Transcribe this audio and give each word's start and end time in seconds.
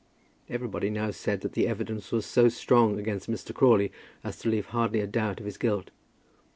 Everybody 0.49 0.89
now 0.89 1.11
said 1.11 1.41
that 1.41 1.53
the 1.53 1.67
evidence 1.67 2.11
was 2.11 2.25
so 2.25 2.49
strong 2.49 2.97
against 2.99 3.29
Mr. 3.29 3.53
Crawley 3.53 3.91
as 4.23 4.39
to 4.39 4.49
leave 4.49 4.65
hardly 4.69 4.99
a 4.99 5.05
doubt 5.05 5.39
of 5.39 5.45
his 5.45 5.57
guilt. 5.59 5.91